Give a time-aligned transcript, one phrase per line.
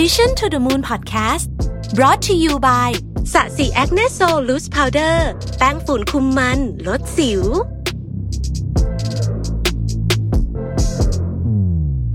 [0.00, 1.46] Mission to the Moon Podcast
[1.98, 2.90] brought to you by
[3.32, 5.28] สะสี Acne Sol Loose Powder
[5.58, 7.42] แป้งฝุ่นคุมมัน ลดสิว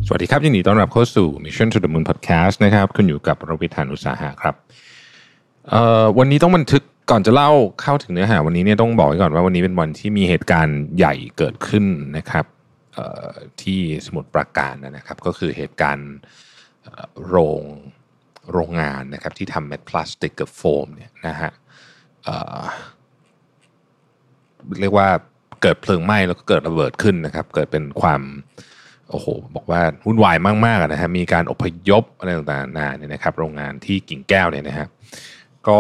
[0.06, 4.56] สวัสดีครับยินดีต้อนรับเข้าสู่ Mission to the Moon Podcast นะครับคุณอยู่กับรวิทานุตสาหะครับ
[5.70, 7.52] เอ่อวันนี้ต้องบันทึกก่อนจะเล่า
[7.82, 11.86] เข้าถึงเนื้อหาวันนี้เนี่ยต้องบอกไว้ก่อนว่าวันนี้เป็นวันที่มีเหตุการณ์ใหญ่เกิดขึ้น
[12.18, 12.46] นะครับ
[13.62, 16.12] ที่สมุทรปราการนะครับ ก็คือเหตุการณ์
[17.28, 17.62] โรง
[18.52, 21.52] โรงงานนะครับที่ทำเม็ดพลาสติกกับโฟมเนี่ยนะฮะ
[22.26, 25.08] เเรียกว่า
[25.62, 28.22] เกิดเพลิงไหม้แล้วก็เกิดระเบิดขึ้นนะครับ เกิดเป็นความ
[29.10, 34.88] โอ้โหบอกว่าวุ่นวายมากๆนะฮะมีการอพยพอะไรต่างๆนานเนี่ยนะครับ โรงงานที่กิ่งแก้วเนี่ยนะฮะ
[35.68, 35.80] ก็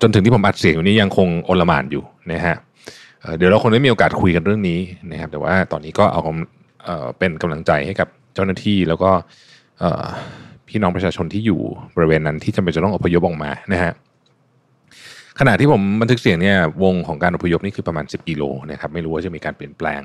[0.00, 2.56] จนถึงที่ผมอัดเสียงอยู่นี้ยังคงโอลมานอยู่นะฮะ
[3.20, 6.20] เเดี๋ยวเราคงได้มีโอกาสคุยกันเรื่องนี้นะครับ แต่ว่าตอนนี้ก็เอา
[6.84, 9.10] เอ่อเป็นกำลังใจให้กับเจ้าหน้าที่แล้วก็
[10.68, 11.60] พี่น้องประชาชนที่อยู่
[11.96, 13.92] บริเวณนั้นที่จำเป็นจะต้องอพยพออกมานะฮะ
[15.40, 20.02] ขณะที่ผมบันทึกเสียงเนี่ยวงของการอพยพนี่คือประมาณ 10 กิโลนะครับไม่รู้ว่าจะมีการเปลี่ยนแปลง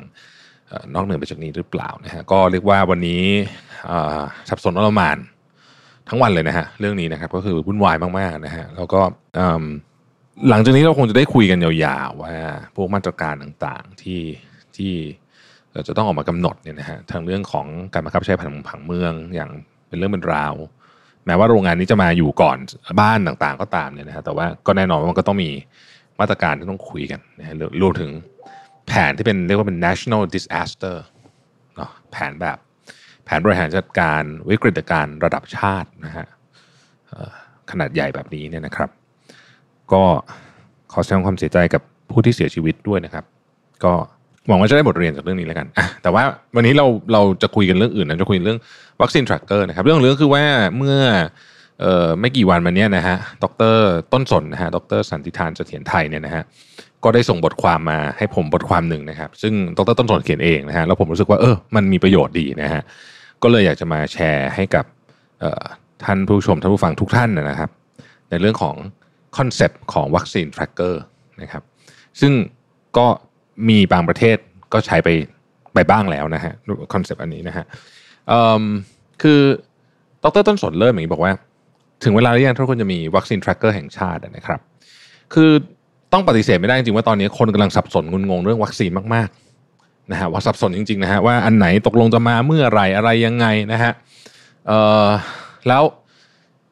[0.72, 3.24] ออนอกเหนือไปจากนี้หรือเปล่านะฮะก็เรียกว่าวันนี้
[4.50, 5.18] สับสนอลมาน
[6.10, 9.02] ทั้งวันเลยนะฮะเรื่องนี้นะครับก็คือวุ่นวายมากๆนะฮะแล้วก็
[10.50, 12.34] หลังจากนี้เราคงจะได้คุยกันยาวๆว่า
[12.76, 14.22] พวกมาตรการต่างๆที่
[14.78, 14.94] ที่
[15.88, 19.50] จะต้องออกมากำหนดเนี่ยนะฮะทางเรื่องของการบังคับใช้ผังผังเมืองอย่าง
[19.88, 20.54] เป็นเรื่องเป็นราว
[21.26, 22.58] แม้ว่าโรงงานนี้จะมาอยู่ก่อน
[23.02, 25.50] บ้านต่างๆ ก็ตามเนี่ยนะฮะแต่ว่าก็แน่นอนว่ามันก็ต้องมี
[26.20, 28.10] มาตรการที่ต้องคุยกันนะฮะรวมถึง
[28.88, 30.96] แผนที่เป็นเรียกว่าเป็น national disaster
[31.76, 32.58] เนาะแผนแบบ
[33.26, 36.26] แผนบริหารจัดการวิกฤตการณ์ระดับชาตินะฮะ
[37.72, 38.90] ขนาดใหญ่แบบนี้เนี่ยนะครับ
[39.94, 40.04] ก็
[40.92, 43.26] ขอแสดงความเสียใจกับผู้ที่เสียชีวิตด้วยนะครับ
[43.86, 43.94] ก็
[44.52, 45.68] หวังว่าจะได้บทเรียนจากเรื่องนี้แล้วกัน
[46.04, 46.24] แต่ว่า
[46.56, 48.60] วันนี้เราเราจะคุยกันเรื่องอื่นนะจะคุยเรื่อง
[49.02, 50.44] วัคซีน tracker นะครับ เรื่องเรื่องคือว่า
[50.78, 50.98] เมื่อ
[51.82, 53.76] เอ่อไม่กี่วันมาเนี้ยนะฮะ ดร
[54.14, 56.44] ต้นสนนะฮะ ดรสันติธารเสถียรไทยเนี่ยนะฮะ
[57.04, 62.82] ก็ได้ส่งบทความมาให้ผมบทความหนึ่งนะครับ ซึ่งดรต้นสนเขียนเองนะฮะ แล้วผมรู้สึกว่าเออ มันมีประโยชน์ดีนะฮะ
[63.44, 64.86] ก็เลยอยากจะมาแชร์ให้กับ
[65.40, 65.64] เอ่อ
[66.06, 67.70] ท่านผู้ชมท่านผู้ฟังทุกท่านนะครับ
[68.30, 68.76] ในเรื่องของ
[69.38, 71.02] concept ของวัคซีน tracker
[71.42, 71.64] นะครับ
[72.22, 72.34] ซึ่ง
[72.98, 73.08] ก็
[73.70, 74.38] มีบางประเทศ
[74.74, 75.10] ก็ใช้ไป
[75.74, 76.54] ไปบ้างแล้วนะฮะ
[76.94, 77.66] concept อันนี้นะฮะ
[79.22, 79.42] คือ
[80.24, 81.34] ดรต้นสนเริ่มอย่างนี้บอกว่า
[82.04, 84.60] ถึงเวลาหรือยังที่ควรจะมีวัคซีน tracker แห่งชาตินะครับ
[85.34, 85.52] คือ
[86.14, 93.92] ต้องปฏิเสธไม่ได้จริงว่าตอนนี้คนกำลังสับสนงุนงงเรื่องวัคซีนมากๆนะฮะว่าสับสนจริงๆนะฮะว่าอันไหนตกลงจะมาเมื่อไรอะไรยังไงนะฮะ
[95.68, 95.84] แล้ว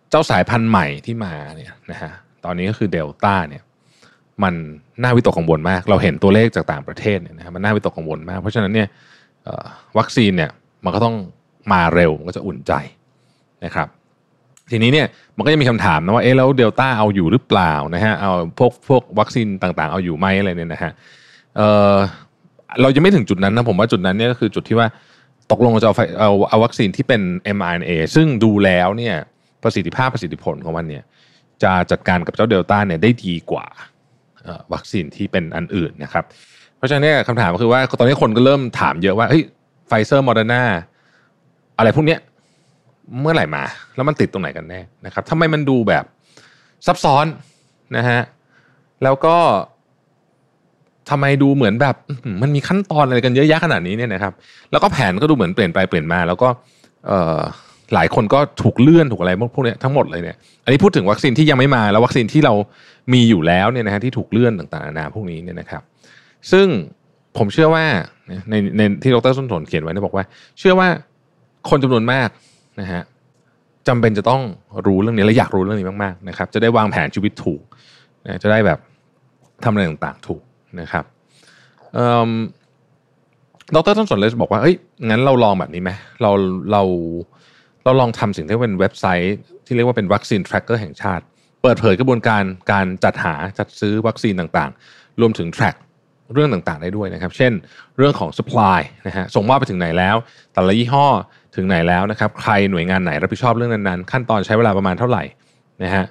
[0.10, 2.12] เจ้าสายพันธุ์ใหม่ที่มาเนี่ยนะฮะ
[2.46, 3.64] ตอนนี้ก็คือเดลต้าเนี่ย
[4.44, 4.54] มัน
[5.02, 8.88] น่าวิตกกังวลมาก เราเห็นตัวเลขจากต่างประเทศเนี่ยนะครับมันน่าวิตกกังวลมาก เพราะฉะนั้นเนี่ย
[9.98, 10.52] วัคซีนเนี่ย
[10.86, 11.16] มันก็ต้อง
[11.72, 12.74] มาเร็วมันก็จะอุ่นใจ
[13.66, 13.88] นะครับ
[14.72, 20.92] ทีนี้เนี่ยมันก็จะมีคำถามนะว่าเอ๊ะแล้วเดลต้าเอาอยู่หรือเปล่านะฮะเอาพวกพวกวัคซีนต่างๆ เอาอยู่ไหมอะไรเนี่ยนะฮะ
[21.58, 21.62] เอ
[21.94, 21.96] อ
[22.82, 24.88] เราจะไม่ถึงจุดนั้นนะผมว่าจุดนั้นเนี่ยก็คือจุดที่ว่า
[25.52, 27.22] ตกลงเราจะเอาเอาเอาวัคซีนที่เป็น
[27.58, 29.16] mRNA ซึ่งดูแล้วเนี่ย
[29.64, 31.04] ประสิทธิภาพประสิทธิผลของมันเนี่ย
[31.64, 33.66] จะจัดการกับเจ้าเดลต้าเนี่ยได้ดีกว่า
[34.74, 36.24] วัคซีนที่เป็นอันอื่นนะครับ
[36.78, 39.44] เพราะฉะนั้นคำถามก็คือว่าตอนนี้คนก็เริ่มถามเยอะว่าเฮ้ย
[39.88, 40.64] ไฟเซอร์โมเดอร์นา
[41.78, 42.20] อะไรพวกเนี้ย
[43.22, 43.64] เมื่อไหร่มา
[43.96, 46.04] แล้วมันติดตรงไหนกันแน่นะครับทำไมมันดูแบบ
[46.86, 47.26] ซับซ้อน
[47.98, 48.22] นะฮะ
[49.04, 49.36] แล้วก็
[51.10, 51.96] ทำไมดูเหมือนแบบ
[52.42, 54.34] มันมีขั้นตอนอะไรกันเยอะแยะขนาดนี้เนี่ยนะครับ
[54.72, 56.50] แล้วก็แผนก็ดูเหมือนเปลี่ยนไปเปลี่ยนมา แล้วก็
[57.08, 57.40] เออ
[57.94, 62.54] หลายคนก็ถูกเลื่อนถูกอะไรพวกเนี้ยทั้งหมดเลยเนี่ย อันนี้พูดถึงวัคซีนที่ยังไม่มาแล้ววัคซีนที่เรา
[63.14, 65.82] มีอยู่แล้วเนี่ยนะฮะที่ถูกเลื่อนต่างๆนานาพวกนี้เนี่ยนะครับ
[66.52, 66.68] ซึ่ง
[67.38, 67.86] ผมเชื่อว่า
[68.50, 70.26] ในในที่ดรส้นสนเขียนไว้เนี่ยบอกว่า
[70.60, 70.88] เชื่อว่า
[71.70, 72.30] คนจำนวนมาก
[72.82, 73.02] นะฮะ
[73.88, 74.42] จำเป็นจะต้อง
[74.86, 77.62] รู้เรื่องนี้และอยากรู้เรื่องนี้มากๆนะครับ จะได้วางแผนชีวิตถูก
[78.44, 78.80] จะได้แบบ
[79.64, 80.42] ทำอะไรต่างๆถูก
[80.82, 81.04] นะครับ
[81.98, 82.32] อืม
[83.76, 84.76] ดรต้นสนเลยบอกว่าเอ้ย
[85.10, 86.32] งั้นเราลองแบบนี้ไหมเรา
[86.72, 86.84] เรา
[87.90, 91.24] เราลองทำสิ่งที่เป็นเว็บไซต์ ที่เรียกว่าเป็นวัคซีน tracker แห่งชาติ
[91.62, 95.76] เปิดเผยกระบวนการการจัดหาจัดซื้อวัคซีนต่างๆ รวมถึง track
[96.34, 97.52] เรื่องต่างๆได้ด้วยนะครับ เช่น
[97.98, 100.16] เรื่องของ supply นะฮะส่งมอบไปถึงไหนแล้ว
[100.54, 101.08] แต่ละยี่ห้อ
[101.56, 105.24] ถึงไหนแล้วนะครับใครหน่วยงานไหนรับผิดชอบเรื่องนั้นๆ ขั้นตอนใช้เวลาประมาณเท่าไหร่
[105.84, 106.06] นะฮะ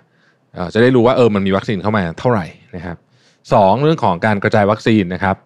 [0.75, 2.47] จะได้รู้ว่าเออมันมีวัคซีนเข้ามาเท่าไหร่
[2.77, 2.97] นะครับ
[3.53, 5.37] สองเรื่องของการกระจายวัคซีนนะครับ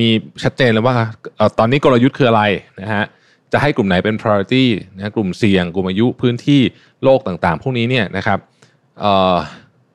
[0.00, 0.08] มี
[0.42, 0.94] ชัดเจนเลยว่า
[1.38, 2.42] ออตอนนี้กลยุทธ์คืออะไร
[2.80, 3.04] นะฮะ
[3.56, 4.64] จะให้กลุ่มไหนเป็น priority
[4.96, 6.60] นะกลุ่มเสี่ยงกลุ่มอายุพื้นที่
[7.04, 8.38] โลกต่างๆ พวกนี้เนี่ยนะครับ
[9.00, 9.36] เอ่อ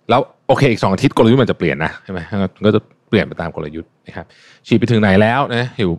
[0.10, 2.20] แล้วโอเคอีกสองอาทิตย์กลยุทธ์มันจะเปลี่ยนนะใช่ไหม
[2.66, 4.26] ก็จะเปลี่ยนไปตามกลยุทธ์นะครับ
[4.68, 5.92] ฉีดไปถึงไหนแล้วนะอยู่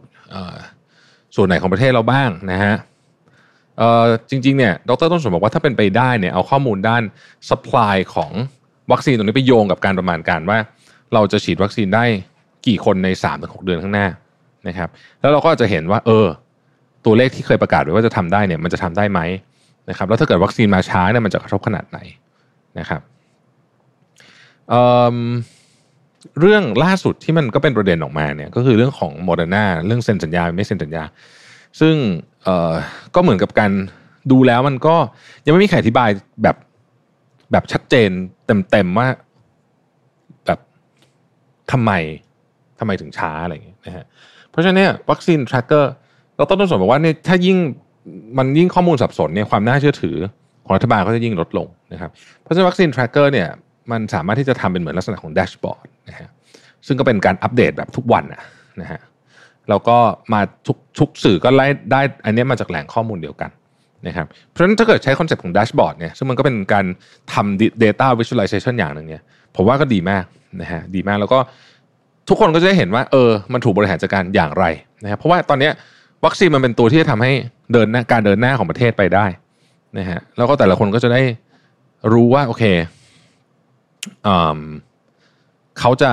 [1.36, 2.74] ส่วนไหนของประเทศเราบ้างนะฮะ
[4.30, 7.02] จริงๆเนี่ยดรต้นสนบอกว่าถ้าเป็นไปได้เนี่ยเอาข้อมูลด้าน
[7.48, 8.30] supply ของ
[8.92, 10.58] วัคซีนตรงนี้ไปโยงกับการประมาณการว่า
[11.14, 12.04] เราจะฉีดวัคซีนได้
[12.66, 14.06] กี่คนใน3าถึงหเดือนข้างหน้า
[14.68, 14.88] นะครับ
[15.20, 16.26] แล้วเราก็จะเห็นว่าเออ
[17.04, 19.20] ตัวเลขที่เคยประกาศไว้ว่าจะทำได้เนี่ยมันจะทำได้ไหม
[19.90, 21.98] นะครับแล้วถ้าเกิดวัคซีนมาช้าเนี่ยมันจะกระทบขนาดไหน
[22.78, 23.00] นะครับ
[24.68, 31.04] เเรื่องล่าสุดที่มันก็เป็นประเด็นออกมาเนี่ยก็คือเรื่องของโมเดอร์นาเรื่องเซ็นสัญญาไม่เซ็นสัญญา
[31.80, 31.94] ซึ่ง
[33.14, 33.72] ก็เหมือนกับการ
[34.30, 34.96] ดูแล้วมันก็
[35.44, 36.10] ยังไม่มีใครอธิบาย
[36.42, 36.56] แบบ
[37.52, 38.10] แบบชัดเจน
[38.70, 39.08] เต็มๆว่า
[40.46, 40.58] แบบ
[41.72, 41.92] ทำไม
[42.78, 44.04] ทำไมถึงช้าอะไรอย่างเงี้ยนะฮะ
[44.50, 45.84] เพราะฉะนั้นเนี่ยวัคซีน tracker
[46.36, 47.56] เราต้นต้นสนบอกว่าเนี่ยถ้ายิ่ง
[48.38, 50.16] มันยิ่งข้อมูลสับสนเนี่ยความน่าเชื่อถือ
[50.64, 52.10] ของรัฐบาลก็จะยิ่งลดลงนะครับ
[52.42, 53.48] เพราะฉะนั้นวัคซีน tracker เนี่ย
[53.90, 56.28] มันสามารถที่จะทำเป็นเหมือนลักษณะของ dashboard นะฮะ
[56.86, 58.24] ซึ่งก็เป็นการอัปเดตแบบทุกวัน
[58.80, 59.00] นะฮะ
[59.68, 59.96] แล้วก็
[60.32, 63.50] มาทุกทุกสื่อก็ไล่ได้อันนี้มาจากแหล่งข้อมูลเดียวกัน
[64.06, 66.84] นะครับเพราะฉะนั้นถ้าเกิดใช้ concept ของ dashboard เนี่ยซึ่งมันก็เป็นการ
[67.32, 69.22] ทำ data visualization อย่างหนึ่งเนี่ย
[69.56, 70.24] ผมว่าก็ดีมาก
[70.60, 71.38] นะฮะดีมากแล้วก็
[72.28, 74.64] ทุกคนก็จะได้เห็นว่าเออมันถูกบริหารจัดการอย่างไร
[75.02, 75.70] นะครับเพราะว่าตอนนี้
[76.24, 77.32] วัคซีนมันเป็นตัวที่จะทำให้
[77.72, 79.26] เดินหน้าการเดินหน้าของประเทศไปได้
[79.98, 81.22] นะฮะแล้วก็แต่ละคนก็จะได้
[82.12, 82.64] รู้ว่าโอเค
[85.80, 86.10] เขาจะ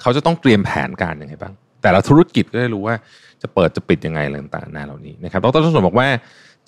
[0.00, 2.94] เขาจะต้องเตรียมแผนการยังไงบ้าง แต่ละธุรกิจก็ได้รู้ว่า
[3.42, 6.08] จะเปิดจะปิดยังไงอะไรต่างๆนาเหล่านี้นะครับดรสนบอกว่า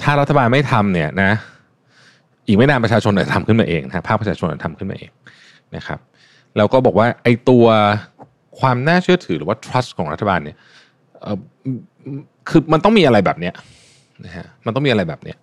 [0.03, 1.31] ถ้ารัฐบาลไม่ทำเนี่ยนะ
[2.47, 5.11] อีกไม่นานประชาชนจะทำขึ้นมาเองนะภาคประชาชนจะทำขึ้นมาเอง
[5.77, 5.99] นะครับ
[6.57, 7.67] แล้วก็บอกว่าไอ้ตัว
[8.61, 10.57] ความน่าเชื่อถือหรือว่า trust ของรัฐบาลเนี่ย
[12.49, 13.55] คือมันต้องมีอะไรแบบเนี้ย
[14.25, 15.37] นะฮะมันต้องมีอะไรแบบเนี้ย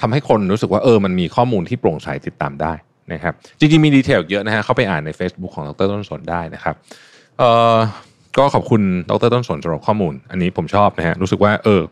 [0.00, 2.72] ทำให้คนรู้สึกว่าเออมันมีข้อมูลที่โปร่งใสติดตามได้
[3.12, 6.74] นะครับจริงๆมีดีเทลเยอะนะฮะเข้าไปอ่านใน Facebook ของดรต้นสนได้นะครับ
[7.38, 7.76] เอ่อ
[8.38, 11.82] ก็ขอบคุณดรต้นสนสำหรับข้อมูล อันนี้ผมชอบนะฮะรู้สึกว่าเออ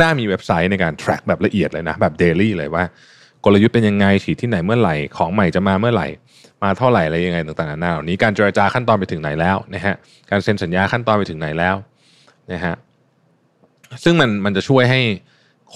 [0.00, 2.84] น่ามีเว็บไซต์ในการ track แบบละเอียดเลยนะ แบบ daily เลยว่า
[3.44, 6.08] กลยุทธ์เป็นยังไงฉีดที่ไหนเมื่อไหร่ของใหม่จะมาเมื่อไหร่
[6.62, 9.94] มาเท่าไหร่อะไรยังไงต่างๆนานาเหล่านี้การเจรจาขั้นตอนไปถึงไหนแล้วนะฮะ
[10.30, 11.76] การเซ็นสัญญาขั้นตอนไปถึงไหนแล้ว
[12.52, 12.74] นะฮะ
[14.04, 15.00] ซึ่งมันมันจะช่วยให้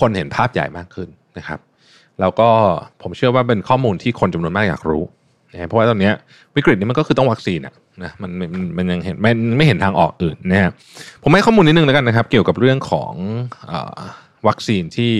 [0.00, 1.61] คนเห็นภาพใหญ่มากขึ้นนะครับ
[2.21, 2.49] แล้วก็
[3.03, 5.05] ผมเชื่อว่าเป็นข้อมูลที่คนจำนวนมากอยากรู้
[5.53, 6.11] นะเพราะว่าตอนนี้
[6.56, 7.75] วิกฤตนี้มันก็คือต้องวัคซีนอะ
[8.05, 10.73] นะมันมันมันยังเห็นไม่ไม่เห็นทางออกอื่นนะฮะ
[11.23, 13.12] ผมให้ข้อมูลนิดนึงแล้วกันนะครับ เกี่ยวกับเรื่องของ
[13.70, 13.73] อ
[14.49, 15.12] วัคซีนที่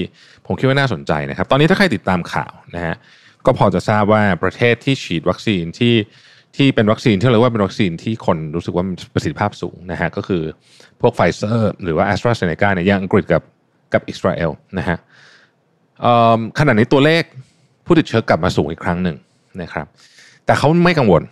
[0.47, 2.95] ผมคิดว่าน่าสนใจนะครับ ตอนนี้ถ้าใครติดตามข่าวนะฮะ
[3.47, 5.95] ก็พอจะทราบว่าประเทศที่ฉีดวัคซีนที่
[6.57, 10.43] ที่เป็นวัคซีนที่เรียกว่าเป็นวัคซีนที่คนรู้สึกว่ามีประสิทธิภาพสูงนะฮะก็คือ
[11.01, 13.43] พวกไฟเซอร์หรือว่าแอสตราเซเนกาเนี่ยยังอังกฤษกับ
[13.93, 14.99] กับอิสราเอลนะฮะ
[16.59, 17.23] ขณะนี้ตัวเลข
[17.87, 19.17] ผู้ติดเชื้อกลับมาสูงอีกครั้งหนึ่ง
[19.63, 19.87] นะครับ
[20.47, 21.23] แต่เขาไม่กังวล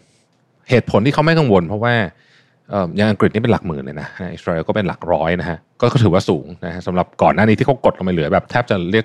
[0.71, 1.95] เหตุผลที่เขาไม่กังวล เพราะว่า
[2.97, 9.05] อย่างอังกฤษนี่เป็นหลักหมื่นเลยนะอิสราเอลก็เป็นหลักร้อยนะฮะก็ถือว่าสูงนะฮะสำหรับก่อนหน้านี้ที่เขากดลงไปเหลือแบบแทบจะเรียก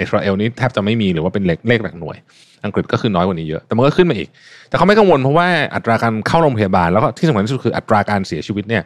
[0.00, 2.16] อิสราเอลนี้แทบจะไม่มีหรือว่าเป็นเลขเลขหลักหน่วย
[2.64, 4.28] อังกฤษก็คือน้อยกว่านี้เยอะแต่มันก็ขึ้นมาอีก
[4.68, 8.82] แต่เขาไม่กังวลเพราะว่าอัตราการเข้าโรงพยาบาลแล้วก็ที่สำคัญที่สุดคืออัตราการเสียชีวิตเนี่ย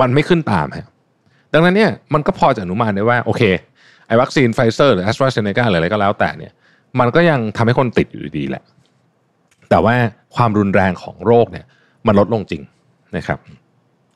[0.00, 0.86] มันไม่ขึ้นตามฮะ
[1.52, 3.42] ดังนั้นเนี่ยมันก็พอจะอนุมานได้ว่าโอเค
[4.06, 6.52] ไอ้วัคซีนไฟเซอร์หรือแอสตราเซเนกาหรืออะไรก็แล้วแต่เนี่ย
[7.00, 8.62] มันก็ยังทำให้คนติดอยู่ดีแหละ
[9.70, 9.94] แต่ว่า
[10.36, 11.64] ความรุนแรงของโรคเนี่ย
[12.06, 12.62] มันลดลงจริง
[13.16, 13.38] นะครับ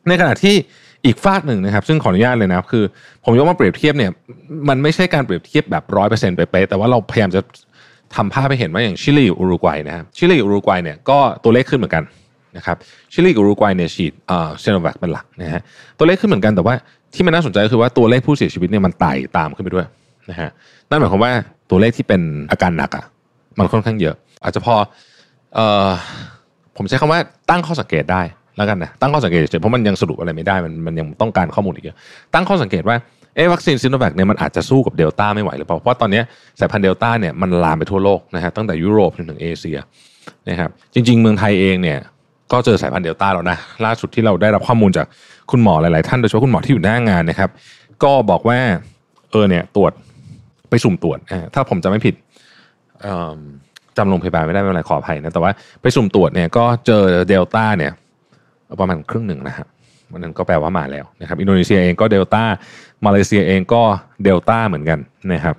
[0.08, 0.54] ในขณะที่
[1.04, 2.84] อีกฝากหนึ่งนะครับ ซึ่งขออนุญาตเลยนะคือ
[3.24, 4.10] ผมยกมาเปรียบเทียบเนี่ย
[4.68, 7.40] มันไม่ใช่การเปรียบเทียบแบบร้อยเปอร์เซ็นต์เป๊ะแต่ว่าเราพยายามจะ
[8.16, 12.04] ทำภาพให้เห็นว่าอย่างชิลีอุรุกวัยนะครับชิลีอุรุกวัยเนี่ยก็ตัวเลขขึ้นเหมือนกัน
[12.56, 12.76] นะครับ
[13.12, 15.62] ชิลีอุรุกวัยเนี่ยฉีดเอ่อเซโนแวคเป็นหลักนะฮะ
[15.98, 16.74] ตัวเลขขึ้นเหมือนกันแต่ว่า
[17.14, 19.86] ที่มันน่าสนใจก็คือว่าตัวเลขผู้เสียชีวิตเนี่ยมันไต่ตามขึ้นไปด้วย
[20.30, 20.48] นะฮะ
[20.90, 21.32] นั่นหมายความว่า
[21.70, 23.04] ตัวเลขที่เป็นอาการหนักอะ
[23.58, 24.74] มันค่อนข้างเยอะ อาจจะพอ
[25.54, 25.90] เอ่อ
[26.76, 28.22] ผมใช้คำว่าตั้งข้อสังเกตได้
[28.56, 31.96] แล้วกันนะตั้งข้อสังเกตเฉยเพราะมันยังสรุปอะไรไม่ได้มันมันยังต้องการข้อมูลอีกเยอะ
[32.34, 32.96] ตั้งข้อสังเกตว่า
[33.36, 36.22] เอวัคซีนซิโนแวคเนี่ยมันอาจจะสู้กับเดลต้าไม่ไหวหรือเปล่าเพราะตอนนี้
[36.60, 39.78] สายพันธุ์เดลต้าเนี่ยมันลามไปทั่วโลกนะฮะตั้งแต่ยุโรปจนถึงเอเชีย
[40.48, 41.98] นะครับจริง ๆ เมืองไทยเองเนี่ย
[42.52, 45.06] ก็เจอสายพันธุ์เดลต้าแล้วนะล่าสุดที่เราได้รับข้อมูลจาก
[45.50, 47.50] คุณหมอหลายๆ ท่านโดยเฉพาะคุณหมอที่อยู่หน้างานนะครับ
[48.02, 48.58] ก็บอกว่า
[49.30, 49.92] เออเนี่ยตรวจ
[50.70, 51.18] ไปสุ่มตรวจ
[51.54, 52.14] ถ้าผมจะไม่ผิด
[53.96, 57.92] จำโรงพยาบาลไม่ได้ไม่เป็นไรขออภัยนะแต่ว่าไปสุ่มตรวจเนี่ยก็เจอเดลต้าเนี่ย
[58.80, 59.66] ประมาณครึ่งหนึ่งนะฮะ
[60.12, 62.44] วันนั้นก็แปลว่ามาแล้วนะครับอินโดนีเซียเองก็เดลต้า
[63.06, 63.82] มาเลเซียเองก็
[64.22, 64.98] เดลต้าเหมือนกัน
[65.32, 65.56] นะครับ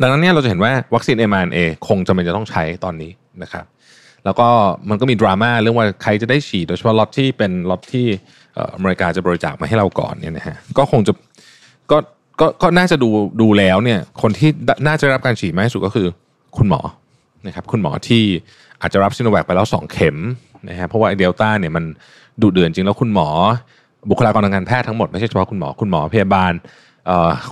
[0.00, 3.10] ดังนั้นเนี่ยเราจะเห็นว่าวัคซีน m อ a คงจะเป็นจะต้องใช้ตอนนี้
[3.42, 3.64] นะครับ
[4.24, 4.48] แล้วก็
[4.90, 8.06] มันก็มีดราม่าเรื่องว่าใครจะได้ฉีดโดยเฉพาะล็อตที่เป็นล็อตที่
[8.74, 11.12] อเมริกาจะบริจาคมาให้เราก่อนเนี่ยนะฮะก็คงจะ
[11.90, 11.98] ก็
[12.40, 13.08] ก็ก็น่าจะดู
[13.40, 14.50] ดูแล้วเนี่ยคนที่
[14.86, 16.06] น่าจะรับการฉีดมากที่สุดก็คือ
[16.56, 16.80] คุณหมอ
[17.46, 18.22] นะครับคุณหมอที่
[18.80, 20.16] อาจจะรับซิโนแวคไปแล้วสองเข็ม
[20.68, 21.84] นะฮะเพราะว่าเดลต้าเนี่ยมัน
[22.42, 23.28] ดุเดือดจริงแล้วคุณหมอ
[24.10, 26.52] บุคลากรทางการแพทย์ทั้งหมดไม่ใช่เฉพาะคุณหมอคุณหมอพยาบาล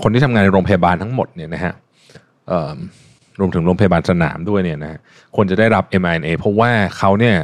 [0.02, 1.72] คนที่ทำงานในโรงพยาบาลทั้งหมดเนี่ยนะฮะ
[3.40, 5.00] รวมถึงโรงพยาบาลสนามด้วยเนี่ยนะ
[5.36, 7.36] ควรจะได้รับ mRNA เพราะว่าเขาเนี่ย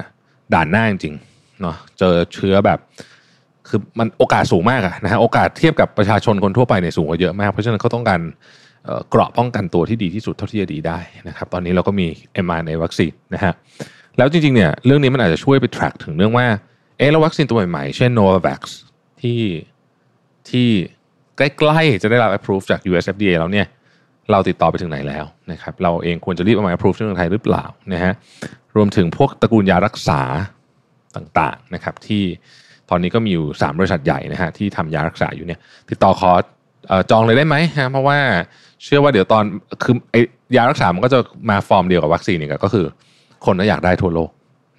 [0.54, 1.14] ด่านหน้าจริง
[1.60, 2.78] เนาะเจอเชื้อแบบ
[3.68, 8.20] คือมันโอกาสสูงมากนะฮะโอกาสเทียบกับประชาชนคนทั่วไปเนี่ยสูงกว่าเยอะมาก เพราะฉะนั้นเขาต้องการ
[9.08, 12.06] เกราะป้องกันตัวที่ดีที่สุดเท่าที่จะดีได้นะครับ ตอนนี้เราก็มี
[12.44, 13.52] mRNA วัคซีนนะฮะ
[14.18, 16.46] แล้วจริงๆเนี่ยเรื่องนี้มันอาจจะช่วยไป track ถึงเรื่องว่า
[16.98, 18.60] เออแล้ววัคซีนตัวใหม่ๆ เช่น Novavax
[19.20, 19.40] ที่
[20.50, 20.68] ที่
[21.36, 23.66] ใกล้ๆ จะได้รับ approve จาก US FDA แล้วเนี่ย
[24.30, 28.12] เราติดต่อไปถึงไหนแล้วนะครับเราเองควรจะรีบเอามา approve ที่เมืองไทยหรือเปล่านะฮะ
[28.76, 30.20] รวมถึงพวกตระกูลยารักษา
[31.16, 32.22] ต่างๆนะครับที่
[32.90, 35.58] ตอนนี้ก็มีอยู่ 3 บริษัทใหญ่นะฮะที่ทำยารักษาอยู่เนี่ย
[35.90, 36.30] ติดต่อขอ
[37.10, 38.18] จองเลยได้ไหมฮะเพราะว่า
[38.84, 39.44] เชื่อว่าเดี๋ยวตอน
[39.82, 39.94] คือ
[40.54, 41.18] อยารักษามันก็จะ
[41.50, 42.86] มาฟอร์มเดียวกับวัคซีนนี่ก็คือ
[43.46, 44.30] คนก็อยากได้ทั่วโลก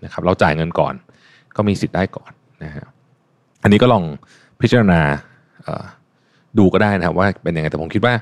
[0.03, 0.93] นะครับเราจ่ายเงินก่อน
[1.55, 2.31] ก็มีสิทธิ์ได้ก่อน
[2.63, 2.85] นะฮะ
[3.63, 4.03] อันนี้ก็ลอง
[4.61, 5.01] พิจารณา
[6.57, 8.13] ดูก็ได้นะครับว่าเป็นยังไงแต่ผมคิดว่า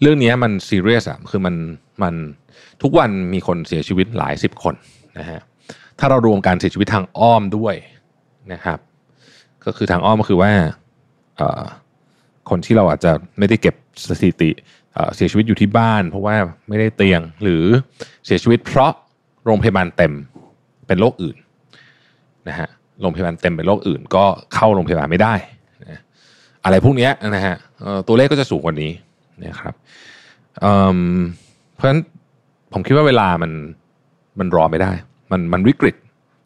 [0.00, 1.54] เรื่องนี้มันซีเรียสอะคือมัน
[2.02, 2.14] มัน
[2.82, 4.74] ทุกวันมีคนเสียชีวิตหลายสิบคน
[5.18, 5.40] นะฮะ
[5.98, 7.74] ถ้าเรารวมการเสียชีวิตทางอ้อมด้วย
[8.52, 8.78] นะครับ
[9.64, 10.52] ก็คือทางอ้อมก็คือว่า
[12.50, 13.74] คนที่เราอาจจะไม่ได้เก็บ
[14.08, 14.50] สถิติ
[15.16, 16.36] เสียชีวิตอยู่ที่บ้าน เพราะว่า
[16.68, 17.64] ไม่ได้เตียงหรือ
[18.26, 18.92] เสียชีวิตเพราะ
[19.46, 20.12] โรงพยาบาลเต็ม
[20.86, 21.36] เป็นโรคอื่น
[22.48, 22.68] นะฮะ
[23.00, 25.34] โรงพยาบาลเต็มเป็นโรคอื่น ก็เข้าโรงพยาบาลไม่ได้
[25.90, 26.00] นะ
[26.64, 27.56] อะไรพวกนี้นะฮะ
[28.06, 28.90] ตัวเลขก็จะสูงกว่านี้
[29.44, 29.74] นะครับ
[30.60, 32.00] เเพราะฉะนั้น
[32.72, 33.52] ผมคิดว่าเวลามัน
[34.38, 34.92] มันรอไม่ได้
[35.32, 35.96] มันมันวิกฤต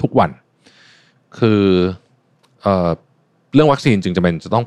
[0.03, 0.31] ทุกวัน
[1.39, 1.63] คือ
[2.63, 2.69] เอ
[3.55, 4.65] เรื่องวัคซีนจึงจะเป็นจะต้อง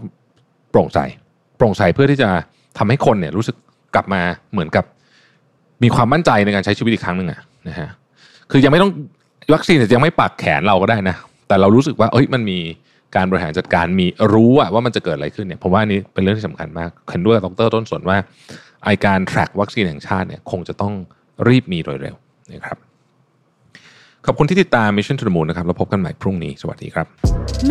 [0.71, 0.99] โปร่งใส
[1.57, 2.29] โปร่งใสเพื่อที่จะ
[2.77, 3.55] ทำให้คนเนี่ยรู้สึก
[3.95, 4.21] กลับมา
[4.51, 4.85] เหมือนกับ
[5.83, 7.89] มีความมั่นใจในการใช้ชีวิตอีกครั้งหนึ่งอะนะฮะ
[8.51, 8.91] คือยังไม่ต้อง
[9.53, 11.15] วัคซีนจะยังไม่ปักแขนเราก็ได้นะ
[11.47, 12.59] แต่เรารู้สึกว่าเอ้ยมันมี
[13.15, 18.17] การบริหารจัดการมีรู้ว่ามันจะเกิดอะไรขึ้นเนี่ยผมว่านี้เป็นเรื่องที่สำคัญมากเห็นด้วยดรต้นสนว่า
[18.85, 20.93] ไอการ track วัคซีนแห่งชาติเนี่ยคงจะต้อง
[21.47, 22.15] รีบมีโดยเร็ว
[22.51, 22.77] นะครับ
[24.25, 27.05] ขอบคุณที่ติดตาม Mission to the Moon นะครับแล้วพบกันใหม่พรุ่งนี้ สวัสดีครับ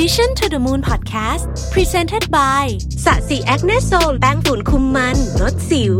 [0.01, 1.45] Mission to the Moon Podcast
[1.75, 2.65] Presented by
[3.05, 5.97] สะสีแอคเนโซลแป้งฝุ่นคุมมันลดสิว